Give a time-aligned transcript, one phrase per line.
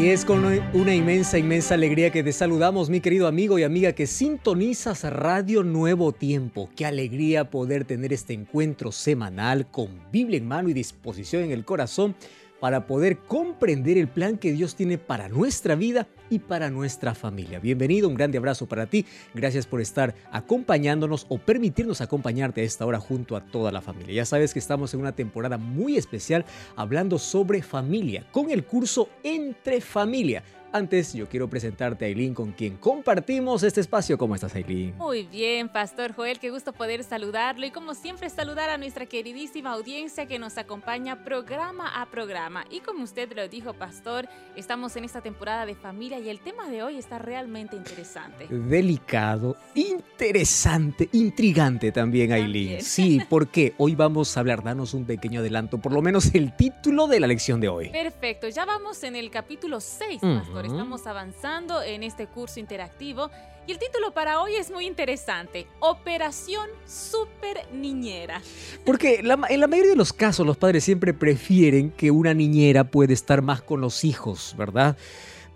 [0.00, 3.92] Y es con una inmensa, inmensa alegría que te saludamos, mi querido amigo y amiga
[3.92, 6.70] que sintonizas Radio Nuevo Tiempo.
[6.74, 11.66] Qué alegría poder tener este encuentro semanal con Biblia en mano y disposición en el
[11.66, 12.14] corazón
[12.62, 17.58] para poder comprender el plan que Dios tiene para nuestra vida y para nuestra familia.
[17.58, 19.04] Bienvenido, un grande abrazo para ti.
[19.34, 24.14] Gracias por estar acompañándonos o permitirnos acompañarte a esta hora junto a toda la familia.
[24.14, 26.44] Ya sabes que estamos en una temporada muy especial
[26.76, 32.52] hablando sobre familia con el curso Entre Familia antes, yo quiero presentarte a Aileen, con
[32.52, 34.16] quien compartimos este espacio.
[34.16, 34.96] ¿Cómo estás, Aileen?
[34.96, 39.72] Muy bien, Pastor Joel, qué gusto poder saludarlo y como siempre saludar a nuestra queridísima
[39.72, 42.64] audiencia que nos acompaña programa a programa.
[42.70, 46.68] Y como usted lo dijo, Pastor, estamos en esta temporada de familia y el tema
[46.68, 48.46] de hoy está realmente interesante.
[48.48, 52.82] Delicado, interesante, intrigante también, Aileen.
[52.82, 57.06] Sí, porque hoy vamos a hablar, danos un pequeño adelanto, por lo menos el título
[57.06, 57.90] de la lección de hoy.
[57.90, 60.61] Perfecto, ya vamos en el capítulo 6, Pastor.
[60.64, 63.30] Estamos avanzando en este curso interactivo
[63.66, 68.42] y el título para hoy es muy interesante, Operación Super Niñera.
[68.84, 73.14] Porque en la mayoría de los casos los padres siempre prefieren que una niñera puede
[73.14, 74.96] estar más con los hijos, ¿verdad?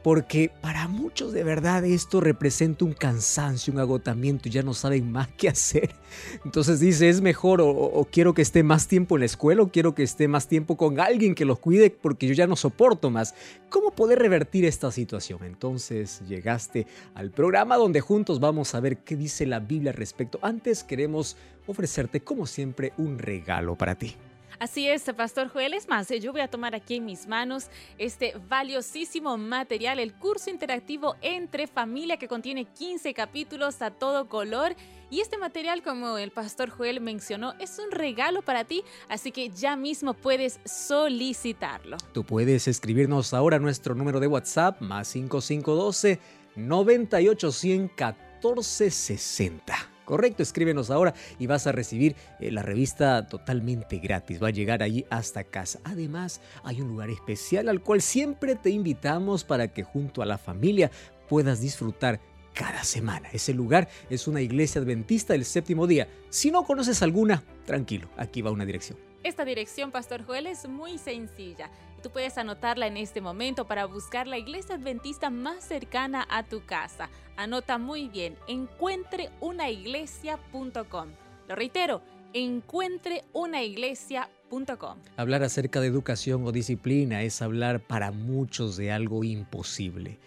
[0.07, 5.27] Porque para muchos de verdad esto representa un cansancio, un agotamiento, ya no saben más
[5.37, 5.97] qué hacer.
[6.45, 9.97] Entonces dice, es mejor o, quiero que esté más tiempo en la escuela o quiero
[9.97, 13.35] que esté más tiempo con alguien que los cuide porque yo ya no soporto más.
[13.69, 15.43] ¿Cómo poder revertir esta situación?
[15.43, 20.39] Entonces llegaste al programa donde juntos vamos a ver qué dice la Biblia al respecto.
[20.41, 24.15] Antes queremos ofrecerte como siempre un regalo para ti.
[24.59, 25.75] Así es, Pastor Joel.
[25.75, 27.67] Es más, yo voy a tomar aquí en mis manos
[27.99, 34.75] este valiosísimo material, el curso interactivo Entre Familia, que contiene 15 capítulos a todo color.
[35.11, 39.51] Y este material, como el Pastor Joel mencionó, es un regalo para ti, así que
[39.51, 41.97] ya mismo puedes solicitarlo.
[42.13, 46.19] Tú puedes escribirnos ahora nuestro número de WhatsApp, más 5512
[46.57, 49.96] 98 1460.
[50.07, 54.41] Correcto, escríbenos ahora y vas a recibir eh, la revista totalmente gratis.
[54.41, 55.81] Va a llegar allí hasta casa.
[55.83, 60.39] Además, hay un lugar especial al cual siempre te invitamos para que junto a la
[60.39, 60.93] familia
[61.29, 62.21] puedas disfrutar
[62.55, 63.29] cada semana.
[63.33, 66.07] Ese lugar es una iglesia adventista del séptimo día.
[66.31, 68.97] Si no conoces alguna, tranquilo, aquí va una dirección.
[69.25, 71.69] Esta dirección, Pastor Joel, es muy sencilla.
[72.07, 76.65] Tú puedes anotarla en este momento para buscar la iglesia adventista más cercana a tu
[76.65, 77.11] casa.
[77.37, 81.09] Anota muy bien, encuentreunaiglesia.com.
[81.49, 82.03] Lo reitero,
[82.33, 84.99] encuentreunaiglesia.com.
[85.17, 90.21] Hablar acerca de educación o disciplina es hablar para muchos de algo imposible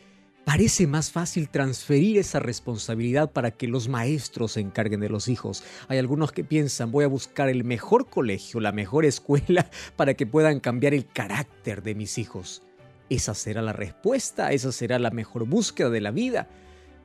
[0.50, 5.64] parece más fácil transferir esa responsabilidad para que los maestros se encarguen de los hijos.
[5.90, 10.26] Hay algunos que piensan, voy a buscar el mejor colegio, la mejor escuela, para que
[10.26, 12.64] puedan cambiar el carácter de mis hijos.
[13.12, 16.48] Esa será la respuesta, esa será la mejor búsqueda de la vida.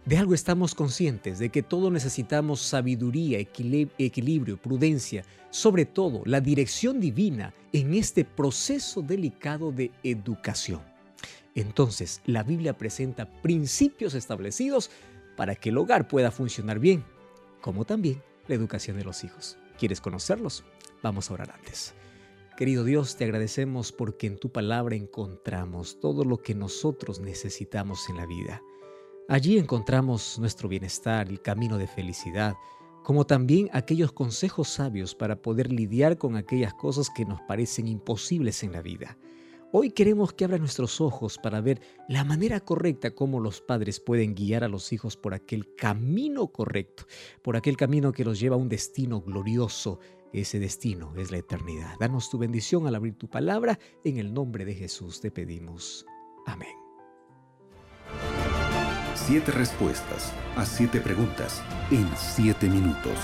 [0.07, 6.99] De algo estamos conscientes, de que todos necesitamos sabiduría, equilibrio, prudencia, sobre todo la dirección
[6.99, 10.94] divina en este proceso delicado de educación.
[11.55, 14.91] Entonces, la Biblia presenta principios establecidos
[15.37, 17.05] para que el hogar pueda funcionar bien,
[17.61, 19.57] como también la educación de los hijos.
[19.79, 20.65] ¿Quieres conocerlos?
[21.03, 21.95] Vamos a orar antes.
[22.57, 28.17] Querido Dios, te agradecemos porque en tu palabra encontramos todo lo que nosotros necesitamos en
[28.17, 28.63] la vida.
[29.29, 32.55] Allí encontramos nuestro bienestar, el camino de felicidad,
[33.03, 38.63] como también aquellos consejos sabios para poder lidiar con aquellas cosas que nos parecen imposibles
[38.63, 39.19] en la vida.
[39.77, 44.37] Hoy queremos que abra nuestros ojos para ver la manera correcta como los padres pueden
[44.37, 47.07] guiar a los hijos por aquel camino correcto,
[47.43, 49.99] por aquel camino que los lleva a un destino glorioso.
[50.33, 51.97] Ese destino es la eternidad.
[51.99, 53.81] Danos tu bendición al abrir tu palabra.
[54.05, 56.07] En el nombre de Jesús te pedimos.
[56.47, 56.77] Amén.
[59.17, 61.61] Siete respuestas a siete preguntas
[61.91, 63.19] en siete minutos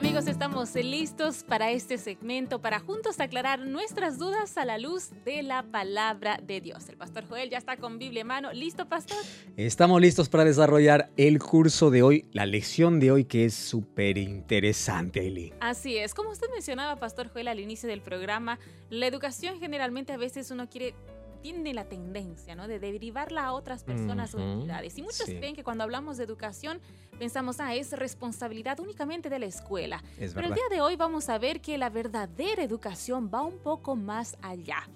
[0.00, 5.42] amigos estamos listos para este segmento, para juntos aclarar nuestras dudas a la luz de
[5.42, 6.88] la palabra de Dios.
[6.88, 8.50] El pastor Joel ya está con Biblia en mano.
[8.54, 9.18] ¿Listo, pastor?
[9.58, 14.16] Estamos listos para desarrollar el curso de hoy, la lección de hoy que es súper
[14.16, 15.52] interesante, Eli.
[15.60, 18.58] Así es, como usted mencionaba, pastor Joel, al inicio del programa,
[18.88, 20.94] la educación generalmente a veces uno quiere
[21.40, 22.68] tiene la tendencia ¿no?
[22.68, 24.96] de derivarla a otras personas o entidades.
[24.98, 26.80] Y muchos creen que cuando hablamos de educación
[27.18, 30.02] pensamos, ah, es responsabilidad únicamente de la escuela.
[30.18, 33.96] Pero el día de hoy vamos a ver que la verdadera educación va un poco
[33.96, 34.88] más allá.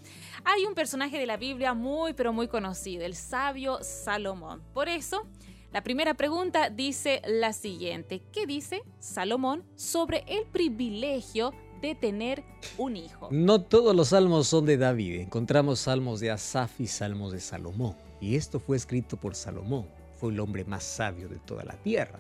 [0.45, 4.63] Hay un personaje de la Biblia muy, pero muy conocido, el sabio Salomón.
[4.73, 5.27] Por eso...
[5.73, 8.23] La primera pregunta dice la siguiente.
[8.33, 11.53] ¿Qué dice Salomón sobre el privilegio
[11.89, 12.43] de tener
[12.79, 13.29] un hijo?
[13.31, 15.21] No todos los salmos son de David.
[15.21, 17.97] Encontramos salmos de Asaf y salmos de Salomón.
[18.21, 19.87] Y esto fue escrito por Salomón.
[20.19, 22.19] Fue el hombre más sabio de toda la tierra.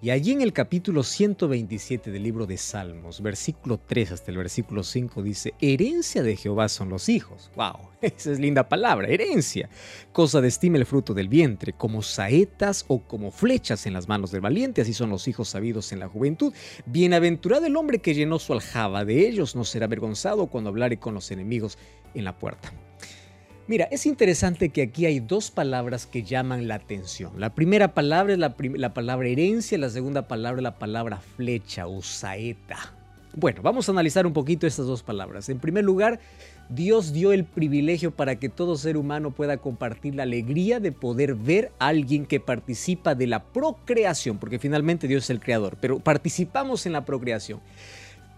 [0.00, 4.84] Y allí en el capítulo 127 del libro de Salmos, versículo 3 hasta el versículo
[4.84, 7.50] 5 dice, herencia de Jehová son los hijos.
[7.56, 7.90] ¡Wow!
[8.00, 9.68] Esa es linda palabra, herencia.
[10.12, 14.30] Cosa de estima el fruto del vientre, como saetas o como flechas en las manos
[14.30, 16.54] del valiente, así son los hijos sabidos en la juventud.
[16.86, 21.14] Bienaventurado el hombre que llenó su aljaba, de ellos no será avergonzado cuando hablare con
[21.14, 21.76] los enemigos
[22.14, 22.72] en la puerta.
[23.68, 27.38] Mira, es interesante que aquí hay dos palabras que llaman la atención.
[27.38, 28.54] La primera palabra es la,
[28.94, 32.94] palabra herencia, la segunda palabra es la palabra flecha o saeta.
[33.36, 35.50] Bueno, vamos a analizar un poquito estas dos palabras.
[35.50, 36.18] En primer lugar,
[36.70, 41.34] Dios dio el privilegio para que todo ser humano pueda compartir la alegría de poder
[41.34, 45.98] ver a alguien que participa de la procreación, porque finalmente Dios es el creador, pero
[45.98, 47.60] participamos en la procreación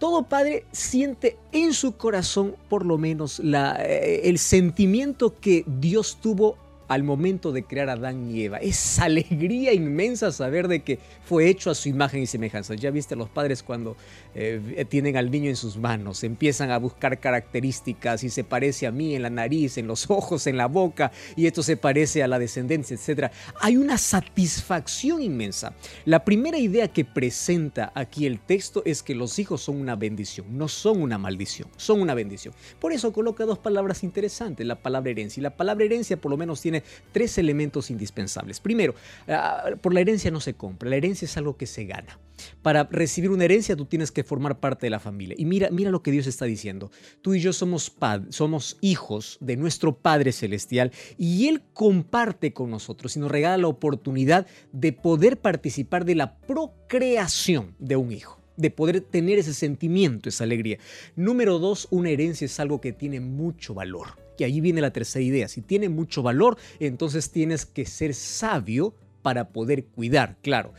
[0.01, 6.57] todo padre siente en su corazón por lo menos eh, el sentimiento que Dios tuvo
[6.91, 8.57] al momento de crear a Adán y Eva.
[8.57, 12.75] Esa alegría inmensa saber de que fue hecho a su imagen y semejanza.
[12.75, 13.95] Ya viste a los padres cuando
[14.35, 18.91] eh, tienen al niño en sus manos, empiezan a buscar características y se parece a
[18.91, 22.27] mí en la nariz, en los ojos, en la boca y esto se parece a
[22.27, 23.31] la descendencia, etc.
[23.61, 25.73] Hay una satisfacción inmensa.
[26.03, 30.57] La primera idea que presenta aquí el texto es que los hijos son una bendición,
[30.57, 32.53] no son una maldición, son una bendición.
[32.81, 35.39] Por eso coloca dos palabras interesantes, la palabra herencia.
[35.39, 36.80] Y la palabra herencia por lo menos tiene
[37.11, 38.59] tres elementos indispensables.
[38.59, 38.95] Primero,
[39.27, 42.19] ah, por la herencia no se compra, la herencia es algo que se gana.
[42.61, 45.35] Para recibir una herencia tú tienes que formar parte de la familia.
[45.37, 46.91] Y mira, mira lo que Dios está diciendo.
[47.21, 47.93] Tú y yo somos,
[48.29, 53.67] somos hijos de nuestro Padre Celestial y Él comparte con nosotros y nos regala la
[53.67, 60.29] oportunidad de poder participar de la procreación de un hijo de poder tener ese sentimiento,
[60.29, 60.77] esa alegría.
[61.15, 64.20] Número dos, una herencia es algo que tiene mucho valor.
[64.41, 65.47] Y ahí viene la tercera idea.
[65.47, 70.37] Si tiene mucho valor, entonces tienes que ser sabio para poder cuidar.
[70.41, 70.73] Claro,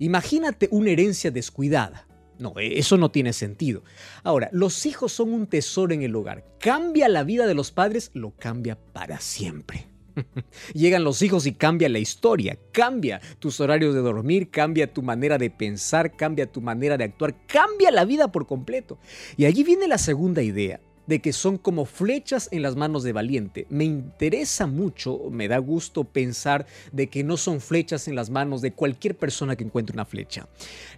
[0.00, 2.08] imagínate una herencia descuidada.
[2.40, 3.84] No, eso no tiene sentido.
[4.24, 6.44] Ahora, los hijos son un tesoro en el hogar.
[6.58, 9.86] Cambia la vida de los padres, lo cambia para siempre.
[10.74, 15.38] Llegan los hijos y cambia la historia, cambia tus horarios de dormir, cambia tu manera
[15.38, 18.98] de pensar, cambia tu manera de actuar, cambia la vida por completo.
[19.36, 23.12] Y allí viene la segunda idea de que son como flechas en las manos de
[23.12, 23.66] valiente.
[23.70, 28.62] Me interesa mucho, me da gusto pensar de que no son flechas en las manos
[28.62, 30.48] de cualquier persona que encuentre una flecha.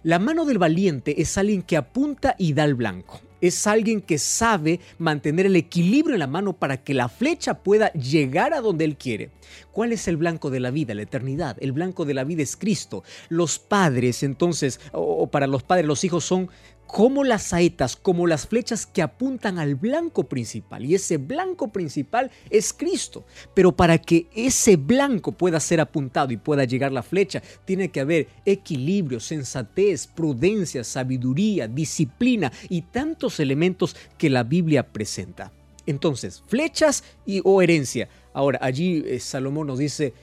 [0.03, 4.17] La mano del valiente es alguien que apunta y da el blanco es alguien que
[4.17, 8.85] sabe mantener el equilibrio en la mano para que la flecha pueda llegar a donde
[8.85, 9.31] él quiere.
[9.71, 10.93] ¿Cuál es el blanco de la vida?
[10.95, 11.57] La eternidad.
[11.59, 13.03] El blanco de la vida es Cristo.
[13.29, 16.49] Los padres, entonces, o para los padres, los hijos son
[16.87, 20.85] como las saetas, como las flechas que apuntan al blanco principal.
[20.85, 23.25] Y ese blanco principal es Cristo.
[23.53, 27.99] Pero para que ese blanco pueda ser apuntado y pueda llegar la flecha, tiene que
[27.99, 35.51] haber equilibrio, sensatez, prudencia, sabiduría, disciplina y tantos elementos que la Biblia presenta.
[35.85, 38.09] Entonces, flechas y o herencia.
[38.33, 40.13] Ahora, allí eh, Salomón nos dice,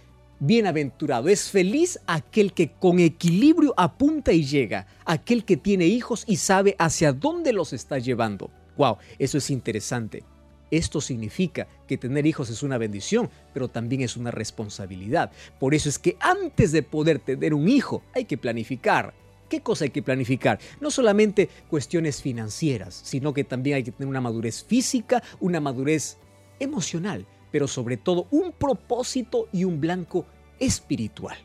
[0.47, 6.37] Bienaventurado, es feliz aquel que con equilibrio apunta y llega, aquel que tiene hijos y
[6.37, 8.51] sabe hacia dónde los está llevando.
[8.77, 10.23] Wow, eso es interesante.
[10.71, 15.33] Esto significa que tener hijos es una bendición, pero también es una responsabilidad.
[15.59, 19.15] Por eso es que antes de poder tener un hijo hay que planificar.
[19.49, 20.59] ¿Qué cosa hay que planificar?
[20.79, 26.19] No solamente cuestiones financieras, sino que también hay que tener una madurez física, una madurez
[26.61, 30.27] emocional pero sobre todo un propósito y un blanco
[30.58, 31.37] espiritual.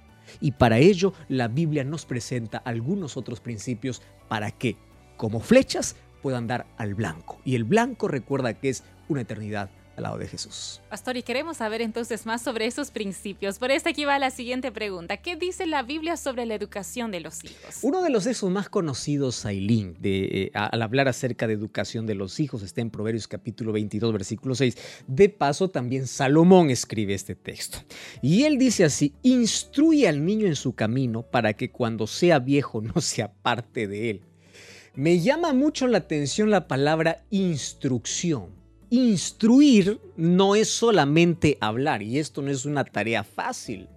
[0.41, 4.77] Y para ello la Biblia nos presenta algunos otros principios para que,
[5.17, 7.39] como flechas, puedan dar al blanco.
[7.45, 9.69] Y el blanco recuerda que es una eternidad
[10.00, 10.82] al lado de Jesús.
[10.89, 13.60] Pastor, y queremos saber entonces más sobre esos principios.
[13.60, 15.18] Por eso aquí va la siguiente pregunta.
[15.18, 17.79] ¿Qué dice la Biblia sobre la educación de los hijos?
[17.82, 22.15] Uno de los esos más conocidos, Aileen, de, eh, al hablar acerca de educación de
[22.15, 24.77] los hijos, está en Proverbios capítulo 22, versículo 6.
[25.08, 27.79] De paso, también Salomón escribe este texto.
[28.22, 32.82] Y él dice así, instruye al niño en su camino para que cuando sea viejo
[32.82, 34.22] no se aparte de él.
[34.96, 38.58] Me llama mucho la atención la palabra instrucción
[38.89, 43.88] instruir no es solamente hablar y esto no es una tarea fácil.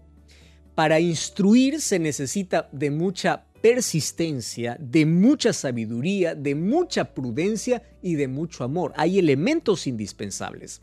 [0.74, 8.26] Para instruir se necesita de mucha persistencia, de mucha sabiduría, de mucha prudencia y de
[8.26, 8.92] mucho amor.
[8.96, 10.82] Hay elementos indispensables.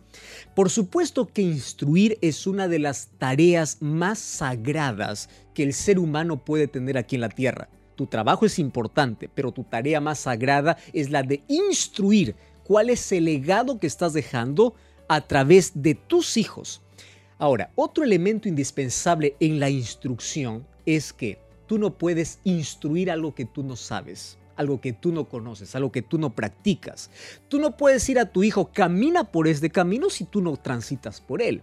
[0.56, 6.46] Por supuesto que instruir es una de las tareas más sagradas que el ser humano
[6.46, 7.70] puede tener aquí en la tierra.
[7.96, 12.34] Tu trabajo es importante, pero tu tarea más sagrada es la de instruir
[12.70, 14.76] cuál es el legado que estás dejando
[15.08, 16.84] a través de tus hijos.
[17.40, 23.46] Ahora, otro elemento indispensable en la instrucción es que tú no puedes instruir algo que
[23.46, 27.10] tú no sabes algo que tú no conoces, algo que tú no practicas.
[27.48, 31.22] Tú no puedes ir a tu hijo, camina por este camino si tú no transitas
[31.22, 31.62] por él.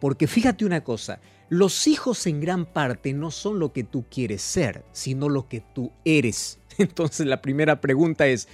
[0.00, 4.42] Porque fíjate una cosa, los hijos en gran parte no son lo que tú quieres
[4.42, 6.60] ser, sino lo que tú eres.
[6.78, 8.48] Entonces la primera pregunta es,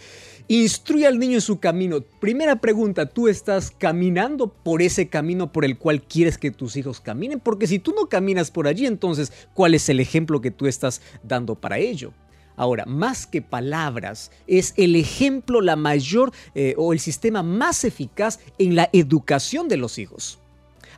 [0.48, 2.00] instruye al niño en su camino.
[2.20, 7.00] Primera pregunta, ¿tú estás caminando por ese camino por el cual quieres que tus hijos
[7.00, 7.40] caminen?
[7.40, 11.00] Porque si tú no caminas por allí, entonces, ¿cuál es el ejemplo que tú estás
[11.22, 12.12] dando para ello?
[12.56, 18.40] Ahora, más que palabras, es el ejemplo, la mayor eh, o el sistema más eficaz
[18.58, 20.41] en la educación de los hijos.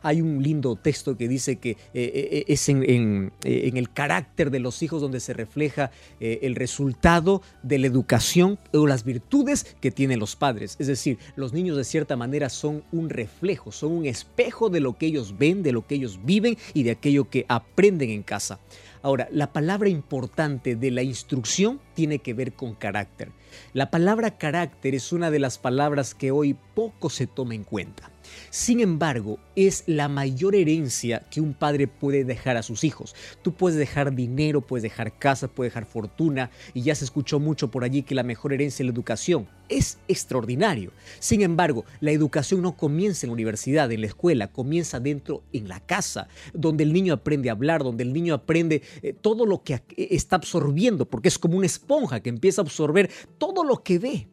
[0.01, 4.59] Hay un lindo texto que dice que eh, eh, es en, en, el carácter de
[4.59, 10.19] los hijos donde se refleja el resultado de la educación o las virtudes que tienen
[10.19, 10.75] los padres.
[10.79, 14.97] Es decir, los niños de cierta manera son un reflejo, son un espejo de lo
[14.97, 18.59] que ellos ven, de lo que ellos viven y de aquello que aprenden en casa.
[19.05, 23.31] Ahora, la palabra importante de la instrucción tiene que ver con carácter.
[23.71, 28.09] La palabra carácter es una de las palabras que hoy poco se toma en cuenta.
[28.49, 33.15] Sin embargo, es la mayor herencia que un padre puede dejar a sus hijos.
[33.41, 37.71] Tú puedes dejar dinero, puedes dejar casa, puedes dejar fortuna, y ya se escuchó mucho
[37.71, 39.47] por allí que la mejor herencia es la educación.
[39.67, 40.91] Es extraordinario.
[41.19, 45.67] Sin embargo, la educación no comienza en la universidad, en la escuela, comienza dentro en
[45.67, 49.63] la casa, donde el niño aprende a hablar, donde el niño aprende eh, todo lo
[49.63, 53.99] que está absorbiendo, porque es como una esponja que empieza a absorber todo lo que
[53.99, 54.27] ve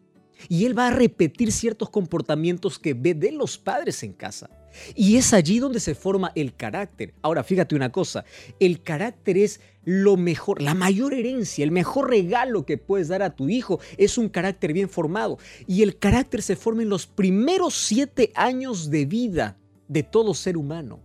[0.48, 4.50] y él va a repetir ciertos comportamientos que ve de los padres en casa.
[4.94, 7.14] Y es allí donde se forma el carácter.
[7.22, 8.24] Ahora, fíjate una cosa,
[8.58, 13.34] el carácter es lo mejor, la mayor herencia, el mejor regalo que puedes dar a
[13.34, 15.38] tu hijo es un carácter bien formado.
[15.66, 19.58] Y el carácter se forma en los primeros siete años de vida
[19.88, 21.00] de todo ser humano.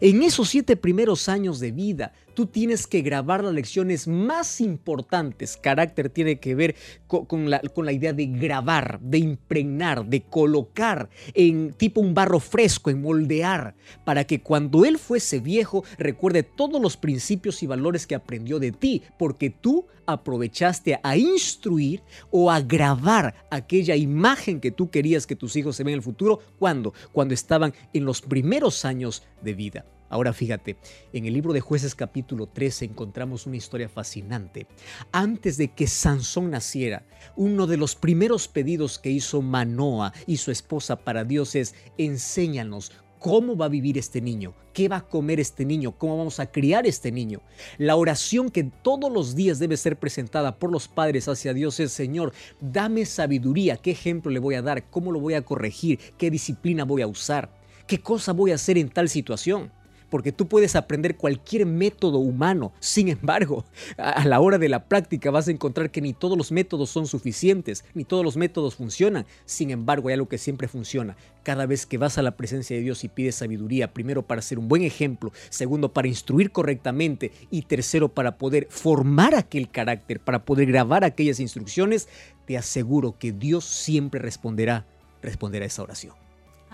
[0.00, 5.56] En esos siete primeros años de vida, tú tienes que grabar las lecciones más importantes.
[5.56, 6.74] Carácter tiene que ver
[7.06, 13.02] con, la, idea de grabar, de impregnar, de colocar en tipo un barro fresco, en
[13.02, 13.74] moldear,
[14.04, 18.72] para que cuando él fuese viejo recuerde todos los principios y valores que aprendió de
[18.72, 25.36] ti, porque tú aprovechaste a instruir o a grabar aquella imagen que tú querías que
[25.36, 26.40] tus hijos se vean en el futuro.
[26.58, 26.92] ¿Cuándo?
[27.12, 29.84] Cuando estaban en los primeros años de vida.
[30.14, 30.76] Ahora fíjate,
[31.12, 34.68] en el libro de jueces capítulo 13 encontramos una historia fascinante.
[35.10, 37.04] Antes de que Sansón naciera,
[37.34, 42.92] uno de los primeros pedidos que hizo Manoa y su esposa para Dios es, enséñanos
[43.18, 46.46] cómo va a vivir este niño, qué va a comer este niño, cómo vamos a
[46.46, 47.40] criar este niño.
[47.78, 51.90] La oración que todos los días debe ser presentada por los padres hacia Dios es,
[51.90, 56.30] Señor, dame sabiduría, qué ejemplo le voy a dar, cómo lo voy a corregir, qué
[56.30, 57.52] disciplina voy a usar,
[57.88, 59.72] qué cosa voy a hacer en tal situación
[60.10, 62.72] porque tú puedes aprender cualquier método humano.
[62.80, 63.64] Sin embargo,
[63.96, 67.06] a la hora de la práctica vas a encontrar que ni todos los métodos son
[67.06, 69.26] suficientes, ni todos los métodos funcionan.
[69.44, 71.16] Sin embargo, hay algo que siempre funciona.
[71.42, 74.58] Cada vez que vas a la presencia de Dios y pides sabiduría, primero para ser
[74.58, 80.44] un buen ejemplo, segundo para instruir correctamente y tercero para poder formar aquel carácter, para
[80.44, 82.08] poder grabar aquellas instrucciones,
[82.46, 84.86] te aseguro que Dios siempre responderá,
[85.22, 86.23] responderá a esa oración.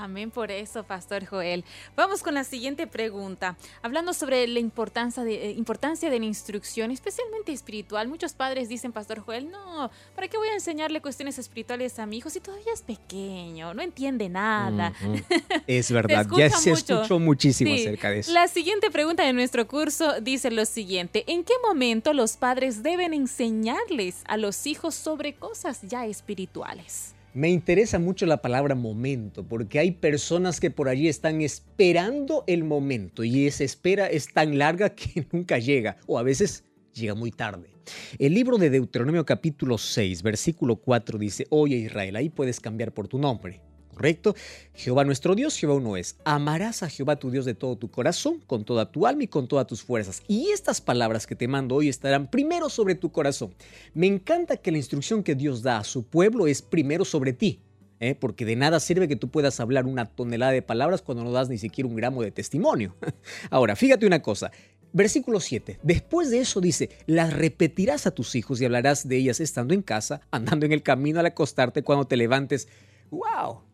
[0.01, 1.63] Amén por eso, Pastor Joel.
[1.95, 3.59] Vamos con la siguiente pregunta.
[3.83, 8.09] Hablando sobre la importancia de, eh, importancia de la instrucción, especialmente espiritual.
[8.09, 12.17] Muchos padres dicen, Pastor Joel, no, ¿para qué voy a enseñarle cuestiones espirituales a mi
[12.17, 13.75] hijo si todavía es pequeño?
[13.75, 14.93] No entiende nada.
[15.67, 18.33] Es verdad, ya se escuchó muchísimo acerca de eso.
[18.33, 21.25] La siguiente pregunta de nuestro curso dice lo siguiente.
[21.27, 27.15] ¿En qué momento los padres deben enseñarles a los hijos sobre cosas ya espirituales?
[27.33, 32.65] Me interesa mucho la palabra momento, porque hay personas que por allí están esperando el
[32.65, 37.31] momento y esa espera es tan larga que nunca llega, o a veces llega muy
[37.31, 37.71] tarde.
[38.19, 43.07] El libro de Deuteronomio capítulo 6, versículo 4 dice, oye Israel, ahí puedes cambiar por
[43.07, 43.61] tu nombre.
[44.01, 44.35] ¿Correcto?
[44.73, 46.17] Jehová nuestro Dios, Jehová uno es.
[46.25, 49.47] Amarás a Jehová tu Dios de todo tu corazón, con toda tu alma y con
[49.47, 50.23] todas tus fuerzas.
[50.27, 53.53] Y estas palabras que te mando hoy estarán primero sobre tu corazón.
[53.93, 57.61] Me encanta que la instrucción que Dios da a su pueblo es primero sobre ti.
[58.03, 58.15] ¿eh?
[58.19, 61.51] porque de nada sirve que tú puedas hablar una tonelada de palabras cuando no das
[61.51, 62.97] ni siquiera un gramo de testimonio.
[63.51, 64.51] Ahora, fíjate una cosa.
[64.95, 65.81] Versículo 7.
[65.83, 69.83] Después de eso dice, las repetirás a tus hijos y hablarás de ellas estando en
[69.83, 72.67] casa, andando en el camino al acostarte, cuando te levantes.
[73.11, 73.70] ¡Wow!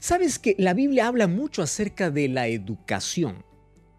[0.00, 3.44] Sabes que la Biblia habla mucho acerca de la educación.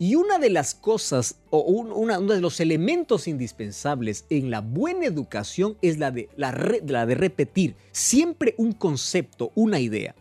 [0.01, 5.77] Y una de las cosas o uno de los elementos indispensables en la buena educación
[5.81, 6.53] es la de, la,
[6.87, 10.15] la de repetir siempre un concepto, una idea.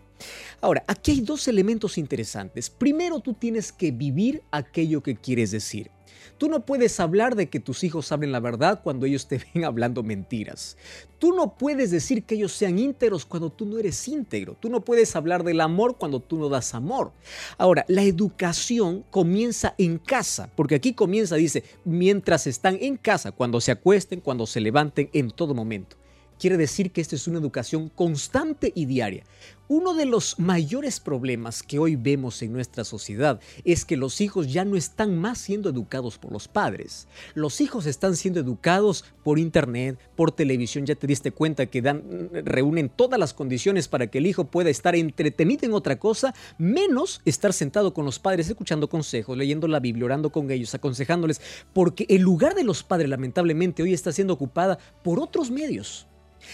[0.60, 2.70] Ahora, aquí hay dos elementos interesantes.
[2.70, 5.92] Primero, tú tienes que vivir aquello que quieres decir.
[6.38, 9.64] Tú no puedes hablar de que tus hijos hablen la verdad cuando ellos te ven
[9.64, 10.76] hablando mentiras.
[11.18, 14.56] Tú no puedes decir que ellos sean íntegros cuando tú no eres íntegro.
[14.58, 17.12] Tú no puedes hablar del amor cuando tú no das amor.
[17.58, 23.60] Ahora, la educación comienza en casa, porque aquí comienza, dice, mientras están en casa, cuando
[23.60, 25.96] se acuesten, cuando se levanten, en todo momento.
[26.38, 29.24] Quiere decir que esta es una educación constante y diaria.
[29.70, 34.50] Uno de los mayores problemas que hoy vemos en nuestra sociedad es que los hijos
[34.50, 37.06] ya no están más siendo educados por los padres.
[37.34, 40.86] Los hijos están siendo educados por internet, por televisión.
[40.86, 44.70] Ya te diste cuenta que dan, reúnen todas las condiciones para que el hijo pueda
[44.70, 49.80] estar entretenido en otra cosa, menos estar sentado con los padres, escuchando consejos, leyendo la
[49.80, 51.42] Biblia, orando con ellos, aconsejándoles,
[51.74, 56.07] porque el lugar de los padres lamentablemente hoy está siendo ocupada por otros medios.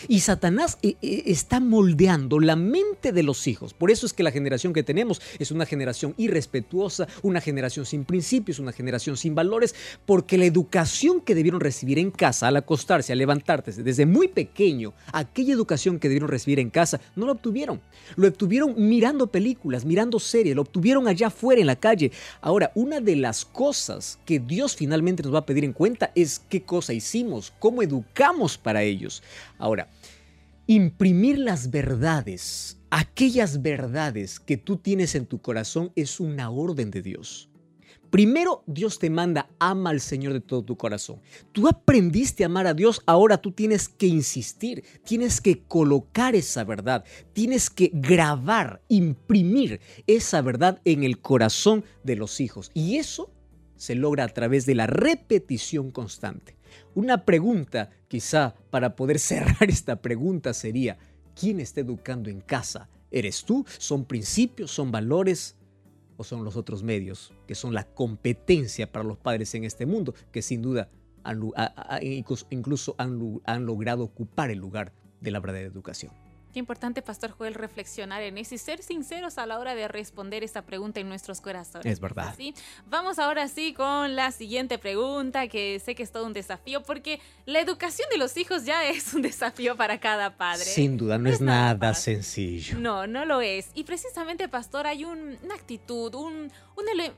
[0.08, 3.74] Y Satanás eh, eh, está moldeando la mente de los hijos.
[3.74, 8.04] Por eso es que la generación que tenemos es una generación irrespetuosa, una generación sin
[8.04, 9.74] principios, una generación sin valores,
[10.06, 14.94] porque la educación que debieron recibir en casa al acostarse, al levantarse desde muy pequeño,
[15.12, 17.80] aquella educación que debieron recibir en casa, no la obtuvieron.
[18.16, 22.12] Lo obtuvieron mirando películas, mirando series, lo obtuvieron allá afuera en la calle.
[22.40, 26.40] Ahora, una de las cosas que Dios finalmente nos va a pedir en cuenta es
[26.48, 29.22] qué cosa hicimos, cómo educamos para ellos.
[29.58, 29.83] Ahora,
[30.66, 37.02] imprimir las verdades, aquellas verdades que tú tienes en tu corazón, es una orden de
[37.02, 37.50] Dios.
[38.10, 41.20] Primero Dios te manda, ama al Señor de todo tu corazón.
[41.50, 46.62] Tú aprendiste a amar a Dios, ahora tú tienes que insistir, tienes que colocar esa
[46.62, 52.70] verdad, tienes que grabar, imprimir esa verdad en el corazón de los hijos.
[52.72, 53.32] Y eso
[53.76, 56.54] se logra a través de la repetición constante.
[56.94, 60.96] Una pregunta, quizá para poder cerrar esta pregunta sería,
[61.38, 62.88] ¿quién está educando en casa?
[63.10, 63.64] ¿Eres tú?
[63.78, 64.70] ¿Son principios?
[64.70, 65.56] ¿Son valores?
[66.16, 70.14] ¿O son los otros medios que son la competencia para los padres en este mundo
[70.30, 70.88] que sin duda
[72.50, 76.12] incluso han, logrado ocupar el lugar de la verdadera educación?
[76.54, 80.44] Qué importante, Pastor Joel, reflexionar en eso y ser sinceros a la hora de responder
[80.44, 81.84] esta pregunta en nuestros corazones.
[81.84, 82.32] Es verdad.
[82.36, 82.54] ¿sí?
[82.86, 87.18] Vamos ahora sí con la siguiente pregunta, que sé que es todo un desafío, porque
[87.44, 90.64] la educación de los hijos ya es un desafío para cada padre.
[90.64, 92.78] Sin duda, no, es, nada, sencillo.
[92.78, 93.70] No, no lo es.
[93.74, 96.52] Y precisamente, Pastor, hay una actitud, un,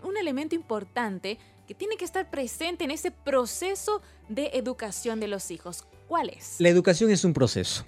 [0.02, 1.36] un elemento importante
[1.68, 5.84] que tiene que estar presente en ese proceso de educación de los hijos.
[6.08, 6.54] ¿Cuál es?
[6.58, 7.84] La educación es un proceso.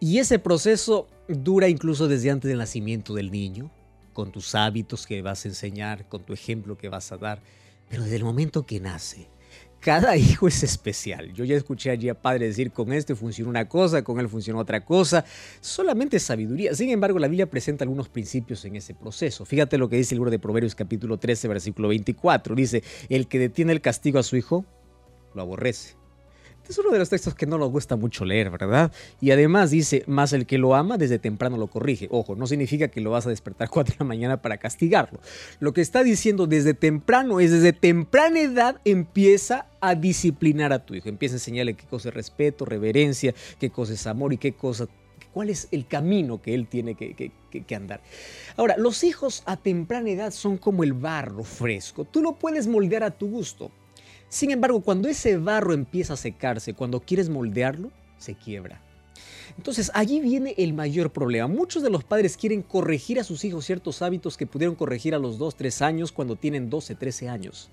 [0.00, 3.70] Y ese proceso dura incluso desde antes del nacimiento del niño,
[4.12, 7.40] con tus hábitos que vas a enseñar, con tu ejemplo que vas a dar,
[7.88, 9.28] pero desde el momento que nace.
[9.80, 11.32] Cada hijo es especial.
[11.32, 14.58] Yo ya escuché allí a padre decir, con este funciona una cosa, con él funciona
[14.58, 15.24] otra cosa.
[15.60, 16.74] Solamente sabiduría.
[16.74, 19.44] Sin embargo, la Biblia presenta algunos principios en ese proceso.
[19.44, 22.54] Fíjate lo que dice el libro de Proverbios capítulo 13, versículo 24.
[22.54, 24.64] Dice, el que detiene el castigo a su hijo,
[25.34, 25.97] lo aborrece
[26.68, 28.92] es uno de los textos que no nos gusta mucho leer, ¿verdad?
[29.20, 32.08] Y además dice, más el que lo ama desde temprano lo corrige.
[32.10, 35.20] Ojo, no significa que lo vas a despertar 4 de la mañana para castigarlo.
[35.60, 40.94] Lo que está diciendo desde temprano es desde temprana edad empieza a disciplinar a tu
[40.94, 41.08] hijo.
[41.08, 44.88] Empieza a enseñarle qué cosa es respeto, reverencia, qué cosa es amor y qué cosa
[45.32, 48.00] cuál es el camino que él tiene que, que, andar.
[48.56, 52.04] Ahora, los hijos a temprana edad son como el barro fresco.
[52.04, 53.70] Tú lo puedes moldear a tu gusto.
[54.28, 58.82] Sin embargo, cuando ese barro empieza a secarse, cuando quieres moldearlo, se quiebra.
[59.56, 61.48] Entonces allí viene el mayor problema.
[61.48, 65.18] Muchos de los padres quieren corregir a sus hijos ciertos hábitos que pudieron corregir a
[65.18, 67.70] los 2, 3 años cuando tienen 12, 13 años.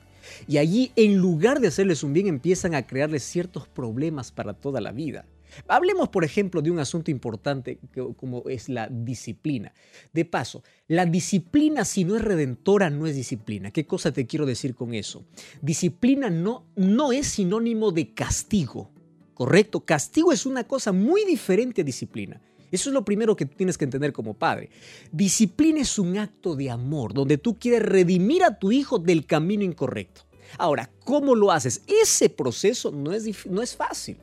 [0.47, 4.81] Y allí, en lugar de hacerles un bien, empiezan a crearles ciertos problemas para toda
[4.81, 5.25] la vida.
[5.67, 7.79] Hablemos, por ejemplo, de un asunto importante
[8.17, 9.73] como es la disciplina.
[10.13, 13.71] De paso, la disciplina si no es redentora no es disciplina.
[13.71, 15.25] ¿Qué cosa te quiero decir con eso?
[15.61, 18.91] Disciplina no, no es sinónimo de castigo,
[19.33, 19.81] ¿correcto?
[19.85, 22.41] Castigo es una cosa muy diferente a disciplina.
[22.71, 24.69] Eso es lo primero que tienes que entender como padre.
[25.11, 29.63] Disciplina es un acto de amor, donde tú quieres redimir a tu hijo del camino
[29.63, 30.21] incorrecto.
[30.57, 31.81] Ahora, ¿cómo lo haces?
[31.87, 34.17] Ese proceso no es, no es fácil.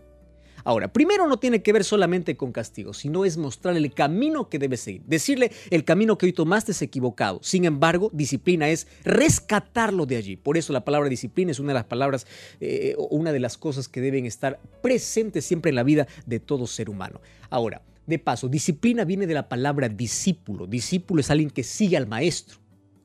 [0.65, 4.59] Ahora, primero no tiene que ver solamente con castigo, sino es mostrarle el camino que
[4.59, 5.03] debe seguir.
[5.07, 7.41] Decirle, el camino que hoy tomaste es equivocado.
[7.43, 10.37] Sin embargo, disciplina es rescatarlo de allí.
[10.37, 12.27] Por eso la palabra disciplina es una de las palabras,
[12.61, 16.67] eh, una de las cosas que deben estar presentes siempre en la vida de todo
[16.67, 17.21] ser humano.
[17.51, 20.67] Ahora, de paso, disciplina viene de la palabra discípulo.
[20.67, 22.62] Discípulo es alguien que sigue al maestro.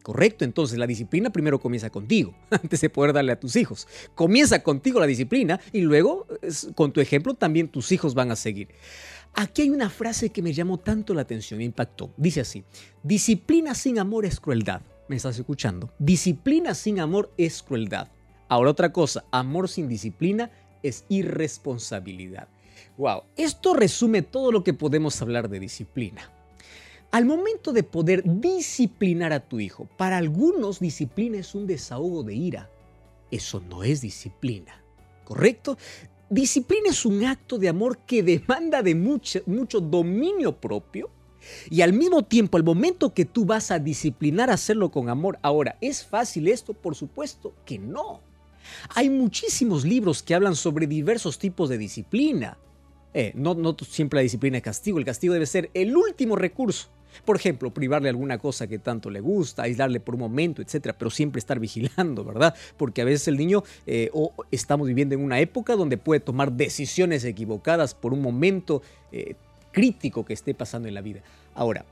[0.08, 3.90] Correcto, entonces la disciplina primero comienza contigo, antes de poder darle a tus hijos.
[4.16, 6.26] Comienza contigo la disciplina y luego,
[6.76, 8.70] con tu ejemplo, también tus hijos van a seguir.
[9.34, 12.14] Aquí hay una frase que me llamó tanto la atención, impactó.
[12.16, 12.64] Dice así,
[13.04, 14.82] disciplina sin amor es crueldad.
[15.10, 15.92] ¿Me estás escuchando?
[16.00, 18.08] Disciplina sin amor es crueldad.
[18.48, 20.52] Ahora otra cosa, amor sin disciplina
[20.84, 22.48] es irresponsabilidad.
[22.98, 26.32] Wow, esto resume todo lo que podemos hablar de disciplina.
[27.12, 32.36] Al momento de poder disciplinar a tu hijo, para algunos disciplina es un desahogo de
[32.36, 32.70] ira.
[33.32, 34.84] Eso no es disciplina,
[35.24, 35.78] ¿correcto?
[36.30, 41.10] Disciplina es un acto de amor que demanda de mucho, mucho dominio propio
[41.70, 45.40] y al mismo tiempo, al momento que tú vas a disciplinar, hacerlo con amor.
[45.42, 46.74] Ahora, ¿es fácil esto?
[46.74, 48.22] Por supuesto que no.
[48.96, 52.58] Hay muchísimos libros que hablan sobre diversos tipos de disciplina.
[53.14, 56.90] Eh, no, no siempre la disciplina es castigo, el castigo debe ser el último recurso.
[57.26, 61.10] Por ejemplo, privarle alguna cosa que tanto le gusta, aislarle por un momento, etcétera, pero
[61.10, 62.56] siempre estar vigilando, ¿verdad?
[62.78, 66.52] Porque a veces el niño eh, o estamos viviendo en una época donde puede tomar
[66.52, 69.36] decisiones equivocadas por un momento eh,
[69.72, 71.22] crítico que esté pasando en la vida.
[71.54, 71.86] Ahora,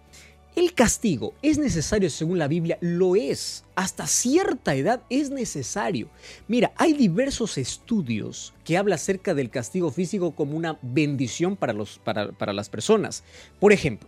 [0.56, 3.66] el castigo es necesario según la Biblia, lo es.
[3.76, 6.08] Hasta cierta edad es necesario.
[6.48, 12.00] Mira, hay diversos estudios que hablan acerca del castigo físico como una bendición para, los,
[12.00, 13.26] para, para las personas.
[13.60, 14.08] Por ejemplo,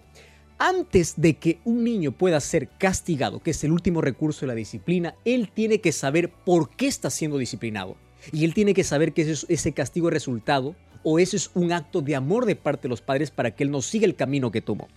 [0.60, 4.56] antes de que un niño pueda ser castigado, que es el último recurso de la
[4.56, 7.96] disciplina, él tiene que saber por qué está siendo disciplinado.
[8.32, 12.02] Y él tiene que saber que ese, castigo es resultado o ese es un acto
[12.02, 14.62] de amor de parte de los padres para que él no siga el camino que
[14.62, 14.88] tomó.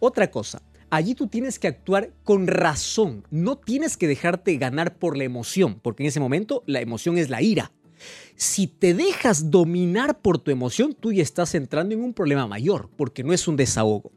[0.00, 5.16] Otra cosa, allí tú tienes que actuar con razón, no tienes que dejarte ganar por
[5.16, 7.72] la emoción, porque en ese momento la emoción es la ira.
[8.36, 12.90] Si te dejas dominar por tu emoción, tú ya estás entrando en un problema mayor,
[12.96, 14.12] porque no es un desahogo.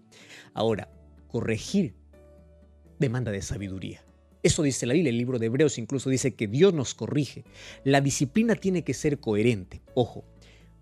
[0.57, 0.89] Ahora,
[1.27, 1.93] corregir
[2.97, 4.03] demanda de sabiduría.
[4.41, 7.45] Eso dice la Biblia, el libro de Hebreos incluso dice que Dios nos corrige.
[7.83, 9.83] La disciplina tiene que ser coherente.
[9.93, 10.25] Ojo,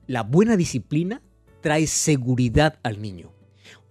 [0.07, 1.21] la buena disciplina
[1.59, 3.33] trae seguridad al niño.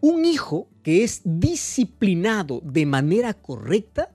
[0.01, 4.11] Un hijo que es disciplinado de manera correcta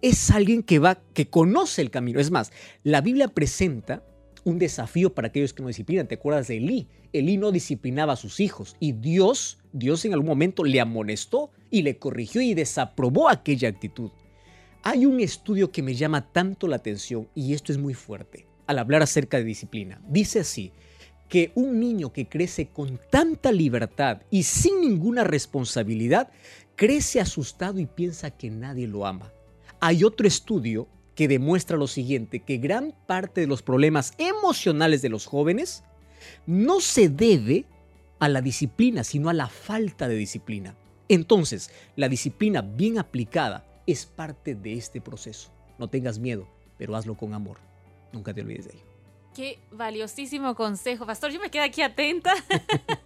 [0.00, 2.18] es alguien que va que conoce el camino.
[2.18, 2.50] Es más,
[2.82, 4.02] la Biblia presenta
[4.42, 6.08] un desafío para aquellos que no disciplinan.
[6.08, 6.88] ¿Te acuerdas de Elí?
[7.12, 11.82] Elí no disciplinaba a sus hijos y Dios, Dios en algún momento le amonestó y
[11.82, 14.10] le corrigió y desaprobó aquella actitud.
[14.82, 18.78] Hay un estudio que me llama tanto la atención y esto es muy fuerte al
[18.78, 20.00] hablar acerca de disciplina.
[20.08, 20.72] Dice así,
[21.32, 26.28] que un niño que crece con tanta libertad y sin ninguna responsabilidad,
[26.76, 29.32] crece asustado y piensa que nadie lo ama.
[29.80, 35.08] Hay otro estudio que demuestra lo siguiente, que gran parte de los problemas emocionales de
[35.08, 35.84] los jóvenes
[36.46, 37.64] no se debe
[38.22, 40.76] a la disciplina, sino a la falta de disciplina.
[41.08, 45.50] Entonces, la disciplina bien aplicada es parte de este proceso.
[45.76, 46.46] No tengas miedo,
[46.78, 47.58] pero hazlo con amor.
[48.12, 48.84] Nunca te olvides de ello.
[49.34, 51.32] Qué valiosísimo consejo, pastor.
[51.32, 52.32] Yo me quedo aquí atenta.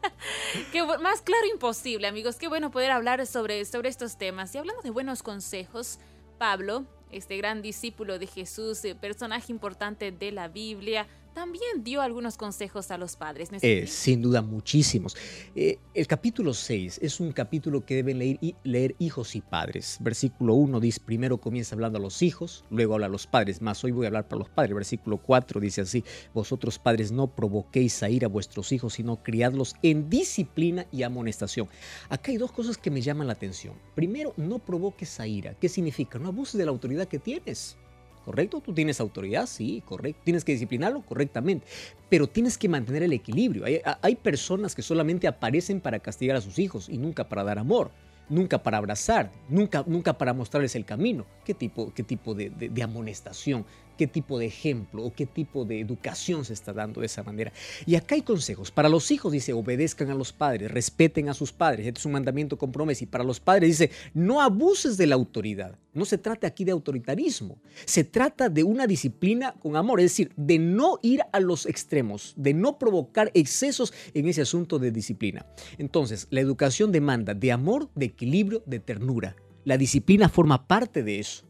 [0.72, 2.36] Qué más claro imposible, amigos.
[2.36, 4.54] Qué bueno poder hablar sobre, sobre estos temas.
[4.54, 5.98] Y hablando de buenos consejos,
[6.36, 12.38] Pablo este gran discípulo de Jesús, eh, personaje importante de la Biblia, también dio algunos
[12.38, 13.50] consejos a los padres.
[13.60, 15.14] Eh, sin duda, muchísimos.
[15.54, 19.98] Eh, el capítulo 6 es un capítulo que deben leer, leer, hijos y padres.
[20.00, 23.84] Versículo 1 dice, primero comienza hablando a los hijos, luego habla a los padres, más
[23.84, 24.74] hoy voy a hablar para los padres.
[24.74, 29.76] Versículo 4 dice así, vosotros padres no provoquéis a ir a vuestros hijos, sino criadlos
[29.82, 31.68] en disciplina y amonestación.
[32.08, 33.74] Acá hay dos cosas que me llaman la atención.
[33.94, 35.52] Primero, no provoques a ira.
[35.60, 36.18] ¿Qué significa?
[36.18, 37.76] No abuses de la autoridad que tienes.
[38.26, 38.60] ¿Correcto?
[38.60, 40.20] Tú tienes autoridad, sí, correcto.
[40.24, 41.64] Tienes que disciplinarlo correctamente,
[42.08, 43.64] pero tienes que mantener el equilibrio.
[44.02, 47.92] Hay, personas que solamente aparecen para castigar a sus hijos y nunca para dar amor,
[48.28, 51.24] nunca para abrazar, nunca, nunca para mostrarles el camino.
[51.44, 53.64] ¿Qué tipo, qué tipo de amonestación?
[53.96, 57.52] Qué tipo de ejemplo o qué tipo de educación se está dando de esa manera.
[57.86, 58.70] Y acá hay consejos.
[58.70, 61.86] Para los hijos dice, obedezcan a los padres, respeten a sus padres.
[61.86, 63.04] Este es un mandamiento con promesa.
[63.04, 65.78] Y para los padres dice, no abuses de la autoridad.
[65.94, 67.58] No se trata aquí de autoritarismo.
[67.84, 72.34] Se trata de una disciplina con amor, es decir, de no ir a los extremos,
[72.36, 75.46] de no provocar excesos en ese asunto de disciplina.
[75.78, 79.36] Entonces, la educación demanda de amor, de equilibrio, de ternura.
[79.64, 81.44] La disciplina forma parte de eso.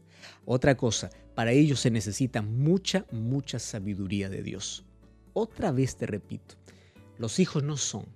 [0.45, 4.83] Otra cosa, para ello se necesita mucha, mucha sabiduría de Dios.
[5.33, 6.55] Otra vez te repito,
[7.19, 8.07] Los hijos no son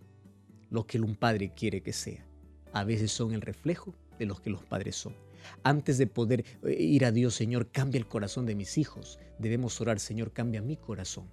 [0.71, 2.25] lo que un padre quiere que sea.
[2.73, 5.13] A veces son el reflejo de lo que los padres son.
[5.61, 9.79] Antes de poder eh, ir a Dios, Señor, cambia el corazón de mis hijos, debemos
[9.81, 11.29] orar, Señor, cambia mi corazón.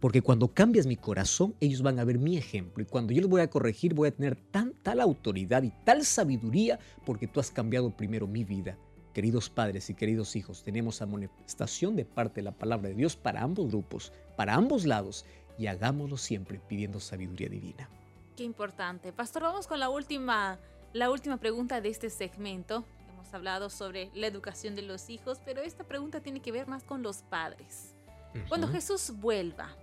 [0.00, 2.82] Porque cuando cambias mi corazón, ellos van a ver mi ejemplo.
[2.82, 6.06] Y cuando yo los voy a corregir, voy a tener tan, tal autoridad y tal
[6.06, 8.78] sabiduría porque tú has cambiado primero mi vida.
[9.16, 13.40] Queridos padres y queridos hijos, tenemos amonestación de parte de la palabra de Dios para
[13.40, 15.24] ambos grupos, para ambos lados,
[15.56, 17.88] y hagámoslo siempre pidiendo sabiduría divina.
[18.36, 19.14] Qué importante.
[19.14, 20.58] Pastor, vamos con la última,
[20.92, 22.84] la última pregunta de este segmento.
[23.08, 26.82] Hemos hablado sobre la educación de los hijos, pero esta pregunta tiene que ver más
[26.82, 27.94] con los padres.
[28.50, 29.74] Cuando Jesús vuelva,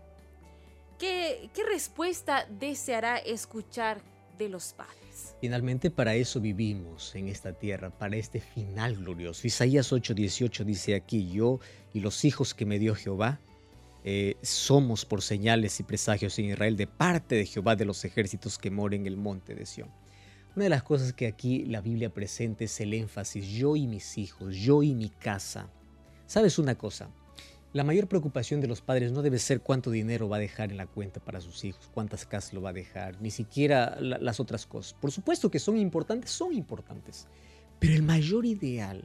[1.00, 4.00] ¿qué, ¿qué respuesta deseará escuchar
[4.38, 5.36] de los padres?
[5.42, 9.48] Finalmente para eso vivimos en esta tierra, para este final glorioso.
[9.48, 11.60] Isaías 8:18 dice aquí, yo
[11.94, 13.40] y los hijos que me dio Jehová,
[14.06, 18.58] eh, somos por señales y presagios en Israel de parte de Jehová de los ejércitos
[18.58, 19.90] que mora en el monte de Sión.
[20.56, 24.18] Una de las cosas que aquí la Biblia presenta es el énfasis, yo y mis
[24.18, 25.70] hijos, yo y mi casa.
[26.28, 27.10] ¿Sabes una cosa?
[27.74, 30.78] La mayor preocupación de los padres no debe ser cuánto dinero va a dejar en
[30.78, 34.68] la cuenta para sus hijos, cuántas casas lo va a dejar, ni siquiera las otras
[34.68, 34.94] cosas.
[34.94, 37.26] Por supuesto que son importantes, son importantes.
[37.80, 39.04] Pero el mayor ideal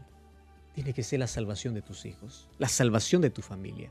[0.74, 3.90] tiene que ser la salvación de tus hijos, la salvación de tu familia.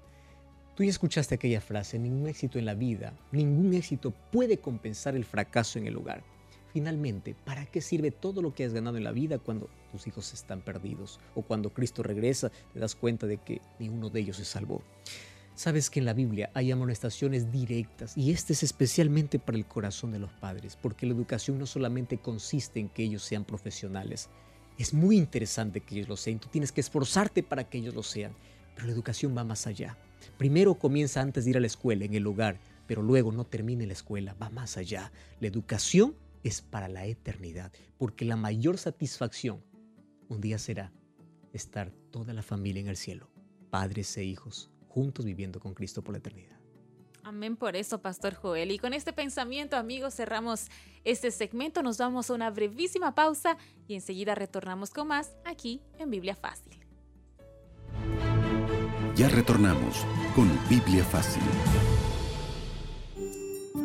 [0.76, 5.26] Tú ya escuchaste aquella frase, ningún éxito en la vida, ningún éxito puede compensar el
[5.26, 6.24] fracaso en el hogar.
[6.72, 10.34] Finalmente, ¿para qué sirve todo lo que has ganado en la vida cuando tus hijos
[10.34, 11.20] están perdidos?
[11.34, 14.84] O cuando Cristo regresa, te das cuenta de que ninguno de ellos se salvó.
[15.56, 20.12] Sabes que en la Biblia hay amonestaciones directas y este es especialmente para el corazón
[20.12, 24.30] de los padres, porque la educación no solamente consiste en que ellos sean profesionales.
[24.78, 28.04] Es muy interesante que ellos lo sean, tú tienes que esforzarte para que ellos lo
[28.04, 28.34] sean,
[28.76, 29.98] pero la educación va más allá.
[30.38, 33.82] Primero comienza antes de ir a la escuela, en el hogar, pero luego no termina
[33.82, 35.12] en la escuela, va más allá.
[35.40, 39.64] La educación es para la eternidad, porque la mayor satisfacción
[40.30, 40.92] un día será
[41.54, 43.30] estar toda la familia en el cielo,
[43.70, 46.58] padres e hijos, juntos viviendo con Cristo por la eternidad.
[47.24, 48.72] Amén por eso, Pastor Joel.
[48.72, 50.68] Y con este pensamiento, amigos, cerramos
[51.04, 51.84] este segmento.
[51.84, 56.80] Nos vamos a una brevísima pausa y enseguida retornamos con más aquí en Biblia Fácil.
[59.16, 61.44] Ya retornamos con Biblia Fácil.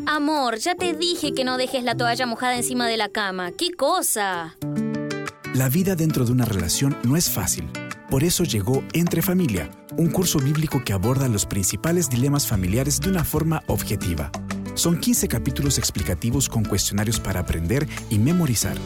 [0.06, 3.50] Amor, ya te dije que no dejes la toalla mojada encima de la cama.
[3.50, 4.56] ¿Qué cosa?
[5.54, 7.68] La vida dentro de una relación no es fácil.
[8.08, 13.10] Por eso llegó Entre Familia, un curso bíblico que aborda los principales dilemas familiares de
[13.10, 14.30] una forma objetiva.
[14.74, 18.76] Son 15 capítulos explicativos con cuestionarios para aprender y memorizar.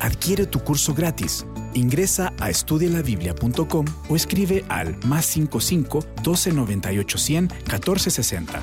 [0.00, 8.62] Adquiere tu curso gratis Ingresa a estudialabiblia.com o escribe al más 55 1298 100 1460.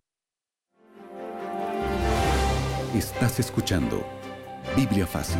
[2.95, 4.03] Estás escuchando
[4.75, 5.39] Biblia Fácil.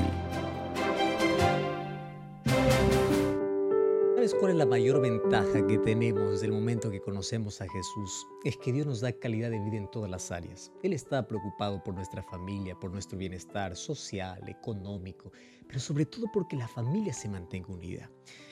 [4.16, 8.26] ¿Sabes cuál es la mayor ventaja que tenemos desde el momento que conocemos a Jesús?
[8.46, 10.72] Es que Dios nos da calidad de vida en todas las áreas.
[10.82, 15.34] Él está preocupado por nuestra familia, por nuestro bienestar social, económico,
[15.68, 18.10] pero sobre todo porque la familia se mantenga unida.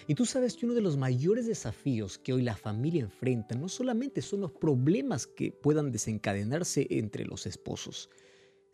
[0.08, 3.70] Y tú sabes que uno de los mayores desafíos que hoy la familia enfrenta no
[3.70, 8.10] solamente son los problemas que puedan desencadenarse entre los esposos,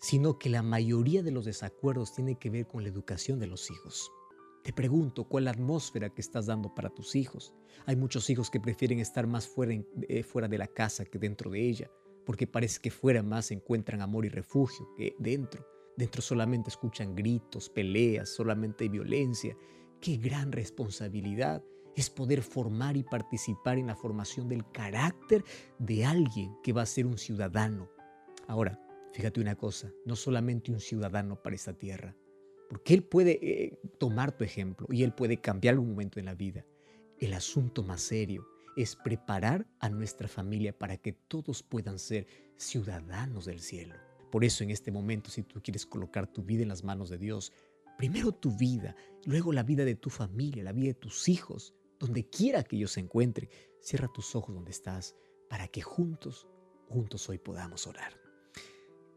[0.05, 3.71] sino que la mayoría de los desacuerdos tiene que ver con la educación de los
[3.71, 4.11] hijos.
[4.63, 7.55] Te pregunto, ¿cuál atmósfera que estás dando para tus hijos?
[7.87, 9.73] Hay muchos hijos que prefieren estar más fuera,
[10.07, 11.89] eh, fuera de la casa que dentro de ella,
[12.23, 15.65] porque parece que fuera más encuentran amor y refugio que dentro.
[15.97, 19.57] Dentro solamente escuchan gritos, peleas, solamente hay violencia.
[19.99, 21.63] Qué gran responsabilidad
[21.95, 25.43] es poder formar y participar en la formación del carácter
[25.79, 27.89] de alguien que va a ser un ciudadano.
[28.47, 28.84] Ahora,
[29.15, 32.13] Fíjate una cosa, no solamente un ciudadano para esta tierra,
[32.69, 36.35] porque Él puede eh, tomar tu ejemplo y Él puede cambiar algún momento en la
[36.35, 36.65] vida.
[37.17, 43.45] El asunto más serio es preparar a nuestra familia para que todos puedan ser ciudadanos
[43.45, 43.95] del cielo.
[44.33, 47.17] Por eso en este momento, si tú quieres colocar tu vida en las manos de
[47.17, 47.53] Dios,
[47.97, 52.29] primero tu vida, luego la vida de tu familia, la vida de tus hijos, donde
[52.29, 53.49] quiera que ellos se encuentren,
[53.79, 55.15] cierra tus ojos donde estás
[55.49, 56.49] para que juntos,
[56.89, 58.24] juntos hoy podamos orar.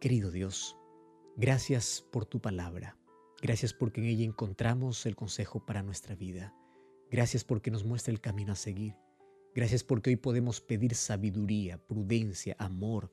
[0.00, 0.76] Querido Dios,
[1.36, 2.96] gracias por tu palabra.
[3.42, 6.54] Gracias porque en ella encontramos el consejo para nuestra vida.
[7.10, 8.94] Gracias porque nos muestra el camino a seguir.
[9.56, 13.10] Gracias porque hoy podemos pedir sabiduría, prudencia, amor,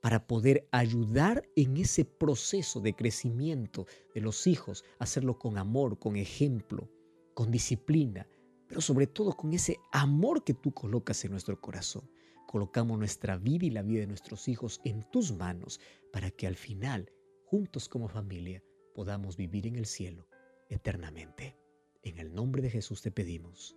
[0.00, 6.14] para poder ayudar en ese proceso de crecimiento de los hijos, hacerlo con amor, con
[6.14, 6.88] ejemplo,
[7.34, 8.28] con disciplina,
[8.68, 12.08] pero sobre todo con ese amor que tú colocas en nuestro corazón.
[12.50, 15.80] Colocamos nuestra vida y la vida de nuestros hijos en tus manos
[16.12, 17.12] para que al final,
[17.44, 18.60] juntos como familia,
[18.92, 20.26] podamos vivir en el cielo
[20.68, 21.56] eternamente.
[22.02, 23.76] En el nombre de Jesús te pedimos.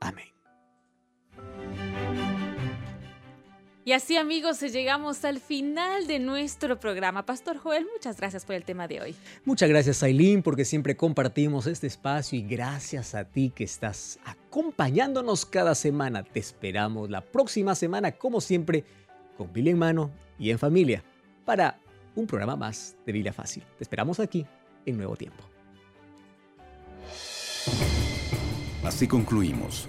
[0.00, 0.43] Amén.
[3.86, 7.26] Y así amigos, llegamos al final de nuestro programa.
[7.26, 9.14] Pastor Joel, muchas gracias por el tema de hoy.
[9.44, 15.44] Muchas gracias Aileen porque siempre compartimos este espacio y gracias a ti que estás acompañándonos
[15.44, 16.22] cada semana.
[16.22, 18.84] Te esperamos la próxima semana como siempre
[19.36, 21.04] con Biblia en mano y en familia
[21.44, 21.78] para
[22.14, 23.64] un programa más de Biblia Fácil.
[23.76, 24.46] Te esperamos aquí
[24.86, 25.44] en Nuevo Tiempo.
[28.82, 29.88] Así concluimos.